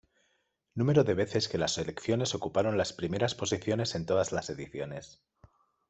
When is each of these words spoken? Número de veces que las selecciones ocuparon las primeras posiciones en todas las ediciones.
Número 0.73 1.03
de 1.03 1.13
veces 1.13 1.47
que 1.47 1.59
las 1.59 1.75
selecciones 1.75 2.33
ocuparon 2.33 2.75
las 2.75 2.91
primeras 2.91 3.35
posiciones 3.35 3.93
en 3.93 4.07
todas 4.07 4.31
las 4.31 4.49
ediciones. 4.49 5.21